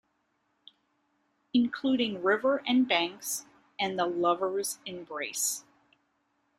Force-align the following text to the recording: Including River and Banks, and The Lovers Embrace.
Including 1.53 2.23
River 2.23 2.63
and 2.65 2.87
Banks, 2.87 3.45
and 3.79 3.99
The 3.99 4.07
Lovers 4.07 4.79
Embrace. 4.83 5.63